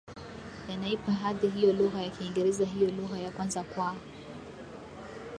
[0.69, 3.95] yanaipa hadhi hiyo lugha ya Kiingereza iliyo lugha ya kwanza kwa